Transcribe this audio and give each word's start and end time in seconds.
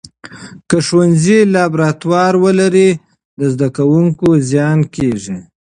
که 0.69 0.77
ښوونځي 0.87 1.39
لابراتوار 1.53 2.33
ولري، 2.43 2.89
د 3.39 3.41
زده 3.53 3.67
کوونکو 3.77 4.27
زیان 4.49 4.79
کېږي. 4.95 5.35